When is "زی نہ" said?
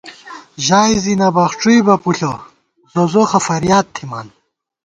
1.03-1.27